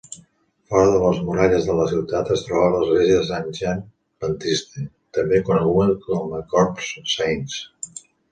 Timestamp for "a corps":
6.39-6.91